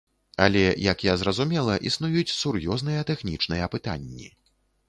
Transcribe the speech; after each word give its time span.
Але, 0.45 0.63
як 0.91 1.03
я 1.07 1.13
зразумела, 1.23 1.77
існуюць 1.91 2.35
сур'ёзныя 2.39 3.07
тэхнічныя 3.11 3.73
пытанні. 3.77 4.27